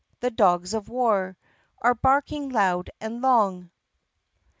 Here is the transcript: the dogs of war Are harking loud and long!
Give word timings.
the 0.19 0.31
dogs 0.31 0.73
of 0.73 0.89
war 0.89 1.37
Are 1.79 1.95
harking 2.01 2.49
loud 2.49 2.89
and 2.99 3.21
long! 3.21 3.69